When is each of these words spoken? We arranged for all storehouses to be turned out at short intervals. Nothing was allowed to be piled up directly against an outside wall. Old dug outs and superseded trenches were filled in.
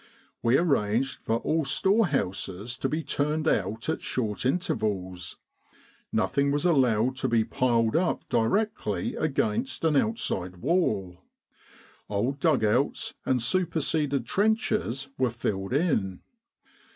We 0.41 0.57
arranged 0.57 1.19
for 1.19 1.37
all 1.41 1.63
storehouses 1.63 2.75
to 2.75 2.89
be 2.89 3.03
turned 3.03 3.47
out 3.47 3.87
at 3.87 4.01
short 4.01 4.47
intervals. 4.47 5.37
Nothing 6.11 6.49
was 6.49 6.65
allowed 6.65 7.17
to 7.17 7.27
be 7.27 7.43
piled 7.43 7.95
up 7.95 8.27
directly 8.27 9.15
against 9.15 9.85
an 9.85 9.95
outside 9.95 10.55
wall. 10.57 11.19
Old 12.09 12.39
dug 12.39 12.63
outs 12.65 13.13
and 13.27 13.43
superseded 13.43 14.25
trenches 14.25 15.09
were 15.19 15.29
filled 15.29 15.71
in. 15.71 16.21